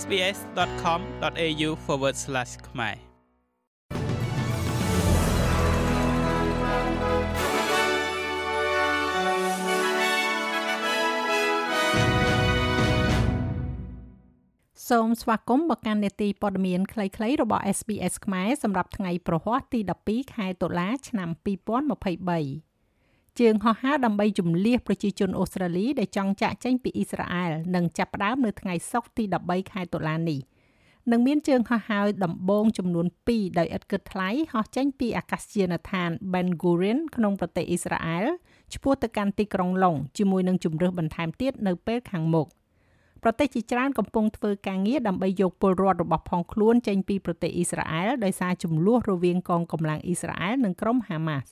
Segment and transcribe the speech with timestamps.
[0.00, 1.70] sbs.com.au/
[2.68, 2.96] ខ្មែរ
[14.90, 22.75] សូមស្វាគមន៍មកកាន់នេតិព័ត៌មានខ្លីៗរបស់ SBS ខ្មែរសម្រាប់ថ្ងៃប្រហ័សទី12ខែតុលាឆ្នាំ2023
[23.40, 30.40] ជើងហោះហើរដើម្បីជំលះប្រជាជនអូស្ត្រាលីដែលចង់ចាក់ចេញពីអ៊ីស្រាអែលនឹងចាប់ផ្ដើមនៅថ្ងៃសុក្រទី13ខែតុលានេះ
[31.10, 38.26] នឹងមានជើងហោះហើរដំបូងចំនួន2ដោយឥតគិតថ្លៃហោះចេញពីអាកាសយានដ្ឋាន Ben Gurion ក្នុងប្រទេសអ៊ីស្រាអែល
[38.74, 42.48] ឆ្ពោះទៅកាន់ទីក្រុងឡុងជាមួយនឹងជំរើសបន្ថែមទៀតនៅពេលខាងមុខ។
[43.22, 51.48] ប្រទេសជាច្រើនកំពុងធ្វើការងារដើម្បីយកពលរដ្ឋរបស់ផងខ្លួនចេញពីប្រទេសអ៊ីស្រាអែលដោយសារចំនួនរវាងកងកម្លាំងអ៊ីស្រាអែលនិងក្រុមហាម៉ាស់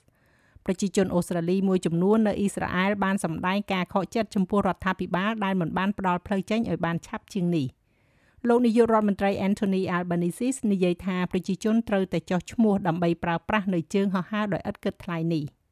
[0.66, 7.66] ប្រជាជនអូស្ត្រាលីមួយចំនួននៅអ៊ីស្រាអែលបានសម្ដែងការខកចិត្តចំពោះរដ្ឋាភិបាលដែលមិនបានផ្ដល់ផ្លូវចេញឲ្យបានឆាប់ជាងនេះ
[8.48, 15.45] លោកនាយករដ្ឋមន្ត្រី Anthony Albanese និយាយថាប្រជាជនត្រូវតែចុះឈ្មោះដើម្បីប្រើប្រាស់នៅជើងហោះហើរដោយឥតគិតថ្លៃនេះ។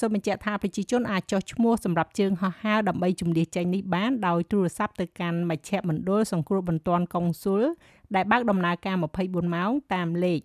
[0.00, 7.62] សូមបញ្ជាក់ថាប្រជាជនអាចចុះឈ្មោះសម្រាប់ជើងហោះហើរដើម្បីជំនះចេញនេះបានដោយទូរស័ព្ទទៅកាន់មជ្ឈមណ្ឌលសង្គ្រោះបន្ទាន់កុងស៊ុល
[8.14, 10.40] ដែលបើកដំណើរការ24ម៉ោងតាមលេខ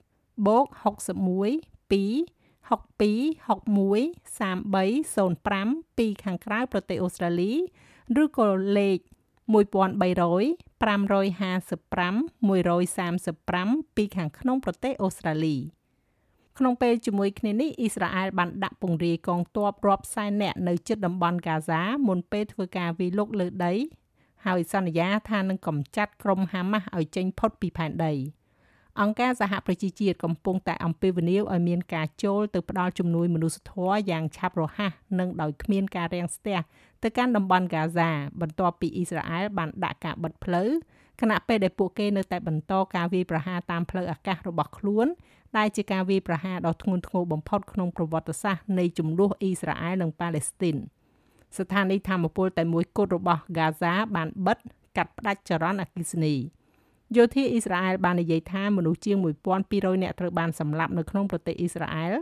[0.48, 0.66] បូក
[1.34, 2.37] 61 2
[2.68, 2.76] 62 61
[4.38, 7.54] 3305ពីខាងក្រៅប្រទេសអូស្ត្រាលី
[8.22, 9.00] ឬក៏លេខ
[9.54, 9.58] 1300
[10.82, 15.58] 555 135ពីខាងក្នុងប្រទេសអូស្ត្រាលី។
[16.58, 23.74] ក្នុងពេលជាមួយគ្នានេះអ៊ីស្រាអែលបានដាក់ពង្រាយកងទ័ពរាប់សែននាក់នៅជិតតំបន់ហ្គាហ្សាមុនពេលធ្វើការវាយលុកលើដី
[24.46, 28.14] ហើយសន្យាថានឹងកម្ចាត់ក្រុមហាម៉ាស់ឲ្យចេញផុតពីផែនដី
[29.02, 36.58] អង្គការសហប្រជាជាតិកំពុងតែអំពាវនាវឲ្យមានការចូលទៅផ្ដល់ជំនួយមនុស្សធម៌យ៉ាងឆាប់រហ័សនិងដោយគ្មានការរាំងស្ទះ
[37.04, 38.10] ទៅកាន់តំបន់ហ្គាហ្សា
[38.42, 40.70] បន្ទាប់ពីអ៊ីស្រាអែលបានដាក់ការបិទផ្លូវ
[41.22, 45.08] ខណៈពេលដែលពួកគេនៅតែបន្តការវាយប្រហារតាមផ្លូវអាកាសរបស់ខ្លួន
[45.58, 50.76] ដែលជាការវាយប្រហារដ៏ធ្ងន់ធ្ងរបំផុតក្នុងប្រវត្តិសាស្ត្រនៃចំនួនអ៊ីស្រាអែលនិងប៉ាឡេស្ទីន
[51.58, 54.58] ស្ថានីយ៍ធម្មពលតែមួយគត់របស់ហ្គាហ្សាបានបិទ
[54.98, 56.36] កាត់ផ្ដាច់ចរន្តអគ្គិសនី
[57.16, 59.18] យោធាអ៊ីស្រាអែលបាននិយាយថាមនុស្សជាង
[59.60, 62.14] 1200នាក់ត្រូវបានសម្លាប់នៅក្នុងប្រទេសអ៊ីស្រាអែល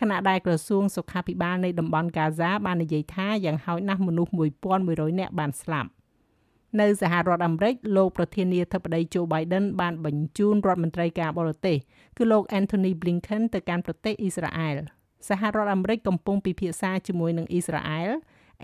[0.00, 4.32] ខណៈដែលក្រសួងសុខាភិបាលនៃតំបន់ហ្គាហ្សាបាននិយាយថាយ៉ាងហោចណាស់មនុស្ស
[4.76, 5.90] 1100នាក់បានស្លាប់
[6.80, 11.76] នៅសហរដ្ឋអាមេរិកលោកប្រធានាធិបតី Joe Biden បានបញ្ជូនរដ្ឋមន្ត្រីការបរទេស
[12.16, 14.76] គឺលោក Anthony Blinken ទៅកាន់ប្រទេសអ៊ីស្រាអែល
[15.28, 18.10] សហរដ្ឋអាមេរិកកំពុងពិភាក្សាជាមួយនឹងអ៊ីស្រាអែល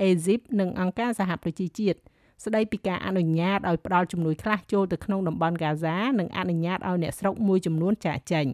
[0.01, 1.99] អេស៊ីបនិងអង្គការសហប្រជាជាតិ
[2.45, 8.47] ស្ដីពីការអនុញ្ញាតឲ្យផ្ដល់ជំនួយខ្លះចូលទៅក្នុងតំបន់ហ្គាហ្សានិងអនុញ្ញាតឲ្យអ្នកស្រុកមួយចំនួនចាកចេញ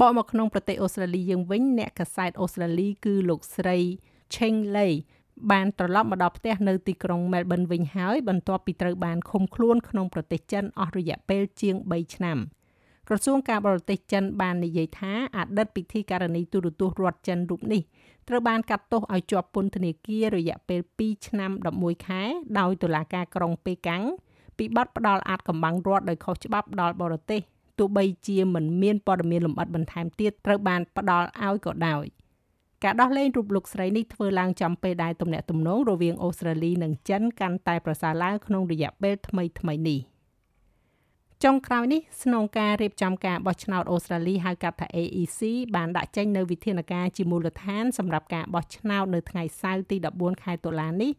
[0.00, 3.78] បកមកក្នុងប្រទេសអូស្ត្រាលីយើងវិញអ្នកកាសែតអូស្ត្រាលីគឺលោកស្រី
[4.34, 4.92] Cheng Lei
[5.50, 12.38] បានត្រឡប់មកដល់ផ្ទះនៅទីក្រុង Melbourne វិញហើយបន្ទាប់ពីត្រូវបានឃុំខ្លួនក្នុងប្រទេសចិនអស់រយៈពេលជាង3ឆ្នាំ
[13.08, 17.82] ក្រសួងការបរទេសចិនបាននិយាយថាអតីតពិធីការនីទូរទស្សន៍រដ្ឋចិនរូបនេះ
[18.28, 22.22] ត្រូវបានកាត់ទោសឲ្យជាប់ពន្ធនាគាររយៈពេល2ឆ្នាំ11ខែ
[22.58, 24.02] ដោយតុលាការក្រុងប៉េកាំង
[24.58, 27.40] ពីបទផ្ដាល់អាតកម្បាំងរដ្ឋដោយខុសច្បាប់ដល់បរទេស
[27.78, 32.06] ទោះបីជាមិនមានព័ត៌មានលម្អិតបន្ថែមទៀតត្រូវបានផ្ដាល់ឲ្យក៏ដោយ។
[32.84, 39.98] ការដោះលែងរូបលោកស្រីនេះធ្វើឡើងចំពេលដែលទំនាក់ទំនងរវាងអូស្ត្រាលីនិងចិនកាន់តែប្រសើរឡើងក្នុងរយៈពេលថ្មីថ្មីនេះ
[41.46, 45.40] ចុងក្រោយនេះស្នងការរៀបចំការបោះឆ្នោតអូស្ត្រាលីហៅកាត់ថា AEC
[45.74, 51.12] បានដាក់ចេញនូវវិធានការជាមូលដ្ឋានសម្រាប់ការបោះឆ្នោតនៅថ្ងៃសៅរ៍ទី14ខែតុលានេះ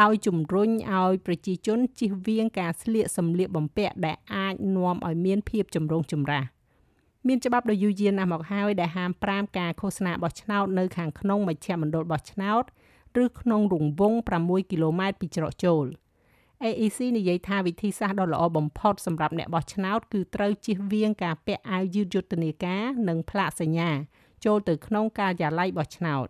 [0.00, 6.44] ដោយជំរុញឲ្យប្រជាជនជៀសវាងការស្លៀកសម្លៀកបំពាក់ដែលអាចនាំឲ្យមានភាពចម្រូងចម្រាស
[7.26, 12.64] មានច្បាប់ដ៏យូរយារណាស់មកហើយដែលហាម5ការឃោសនាបោះឆ្នោតនៅខាងក្នុងមជ្ឈមណ្ឌលបោះឆ្នោត
[13.22, 15.86] ឬក្នុងរង្វង់6គីឡូម៉ែត្រពីច្រកចូល
[16.68, 23.90] AEC និយាយថាវិធីសាស្ត្រដ៏ល្អបំផុតសម្រាប់អ្នកបោះឆ្នោតគឺត្រូវជៀសវាងការពាក់អាវយឺតយុទ្ធនាការនិងផ្លាកសញ្ញា
[24.44, 26.26] ចូលទៅក្នុងការិយាល័យបោះឆ្នោត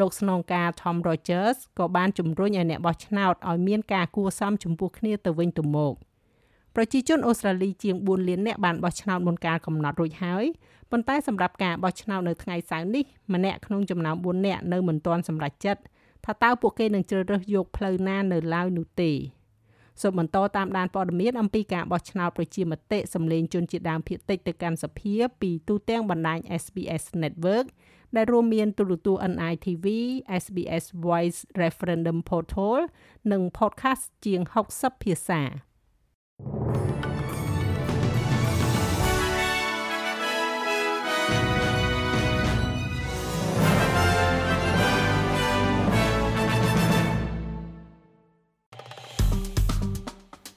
[0.00, 5.94] លោកស្នងការ Tom Rogers ក៏បានជំរុញឲ្យអ្នកបោះឆ្នោតឲ្យមានការគួសមចំពោះគ្នាទៅវិញទៅមក។
[6.76, 10.44] ប្រជាជនអូស្ត្រាលីជាង4លាននាក់បានបោះឆ្នោតមុនកាលកំណត់រួចហើយ
[10.90, 13.04] ប៉ុន្តែសម្រាប់ការបោះឆ្នោតនៅថ្ងៃសៅរ៍នេះ
[13.34, 15.82] ម្នាក់ក្នុងចំណោម4នាក់នៅមិនទាន់សម្រេចចិត្ត
[16.24, 19.10] ថាតើពួកគេនឹងជ្រើសរើសយកផ្លូវណានៅឡើយនោះទេ
[20.00, 27.66] សូមបន្តតាមដានព័ត៌មានអំពីការបោះឆ្នោតប្រជាមតិសម្លេងជនជាតិដើមភាគតិចទៅកាន់សភាពីទូទាំងបណ្ដាញ SBS Network
[28.16, 29.86] ដែលរួមមានទូរទស្សន៍ NITV,
[30.42, 32.76] SBS Voice Referendum Portal
[33.32, 34.40] និង podcast ជាង
[34.74, 35.42] 60ភាសា។